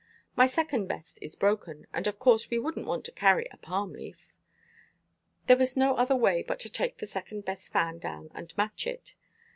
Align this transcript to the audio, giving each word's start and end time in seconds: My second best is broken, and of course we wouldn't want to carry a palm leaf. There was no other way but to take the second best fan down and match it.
My 0.35 0.47
second 0.47 0.87
best 0.87 1.19
is 1.21 1.35
broken, 1.35 1.85
and 1.93 2.07
of 2.07 2.17
course 2.17 2.49
we 2.49 2.57
wouldn't 2.57 2.87
want 2.87 3.05
to 3.05 3.11
carry 3.11 3.45
a 3.51 3.57
palm 3.57 3.93
leaf. 3.93 4.31
There 5.45 5.57
was 5.57 5.77
no 5.77 5.95
other 5.95 6.15
way 6.15 6.41
but 6.41 6.57
to 6.61 6.69
take 6.71 6.97
the 6.97 7.05
second 7.05 7.45
best 7.45 7.71
fan 7.71 7.99
down 7.99 8.31
and 8.33 8.51
match 8.57 8.87
it. 8.87 9.13